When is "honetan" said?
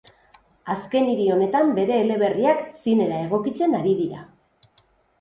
1.35-1.69